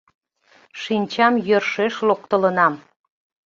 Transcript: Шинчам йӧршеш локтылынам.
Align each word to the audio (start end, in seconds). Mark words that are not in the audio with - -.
Шинчам 0.81 1.33
йӧршеш 1.47 1.95
локтылынам. 2.07 2.73